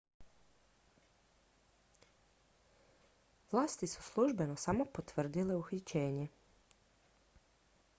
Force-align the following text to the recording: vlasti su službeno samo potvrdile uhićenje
vlasti 3.51 3.87
su 3.93 4.01
službeno 4.01 4.55
samo 4.55 4.85
potvrdile 4.93 5.55
uhićenje 5.55 6.27